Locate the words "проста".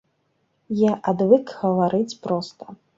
2.27-2.65